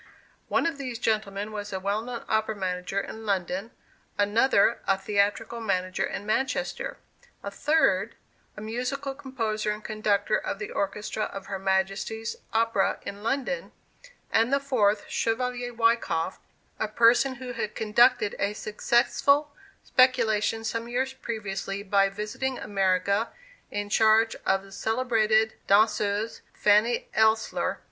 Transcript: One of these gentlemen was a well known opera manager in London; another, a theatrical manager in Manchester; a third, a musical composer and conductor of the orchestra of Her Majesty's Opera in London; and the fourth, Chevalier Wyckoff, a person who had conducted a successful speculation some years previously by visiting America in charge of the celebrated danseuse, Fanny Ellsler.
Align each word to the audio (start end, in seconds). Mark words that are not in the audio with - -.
One 0.47 0.65
of 0.65 0.79
these 0.79 0.97
gentlemen 0.97 1.51
was 1.51 1.71
a 1.71 1.79
well 1.79 2.01
known 2.01 2.23
opera 2.27 2.55
manager 2.55 2.99
in 2.99 3.23
London; 3.23 3.69
another, 4.17 4.79
a 4.87 4.97
theatrical 4.97 5.61
manager 5.61 6.03
in 6.03 6.25
Manchester; 6.25 6.97
a 7.43 7.51
third, 7.51 8.15
a 8.57 8.61
musical 8.61 9.13
composer 9.13 9.69
and 9.71 9.83
conductor 9.83 10.35
of 10.39 10.57
the 10.57 10.71
orchestra 10.71 11.25
of 11.25 11.45
Her 11.45 11.59
Majesty's 11.59 12.35
Opera 12.51 12.97
in 13.03 13.21
London; 13.21 13.73
and 14.31 14.51
the 14.51 14.59
fourth, 14.59 15.05
Chevalier 15.07 15.71
Wyckoff, 15.71 16.39
a 16.79 16.87
person 16.87 17.35
who 17.35 17.51
had 17.53 17.75
conducted 17.75 18.35
a 18.39 18.53
successful 18.53 19.51
speculation 19.83 20.63
some 20.63 20.87
years 20.87 21.13
previously 21.13 21.83
by 21.83 22.09
visiting 22.09 22.57
America 22.57 23.29
in 23.69 23.87
charge 23.87 24.35
of 24.47 24.63
the 24.63 24.71
celebrated 24.71 25.53
danseuse, 25.67 26.41
Fanny 26.55 27.07
Ellsler. 27.15 27.77